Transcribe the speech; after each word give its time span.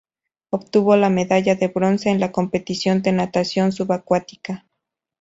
Obtuvo 0.49 0.95
la 0.95 1.11
Medalla 1.11 1.53
de 1.53 1.67
bronce 1.67 2.09
en 2.09 2.19
la 2.19 2.31
competición 2.31 3.03
de 3.03 3.11
Natación 3.11 3.71
subacuática. 3.71 4.65